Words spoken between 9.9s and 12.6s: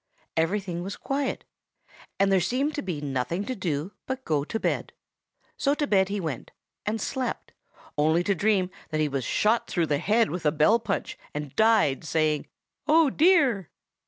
head with a bell punch, and died saying,